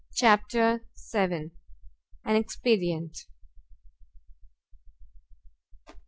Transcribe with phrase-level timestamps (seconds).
[0.15, 0.81] CHAPTER
[1.13, 1.51] vii
[2.25, 3.27] AN EXPEDIENT.